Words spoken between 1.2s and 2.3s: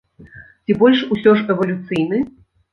ж эвалюцыйны?